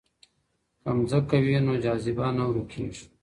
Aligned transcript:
که 0.83 0.91
ځمکه 1.09 1.37
وي 1.45 1.57
نو 1.65 1.73
جاذبه 1.83 2.27
نه 2.37 2.43
ورکیږي. 2.47 3.03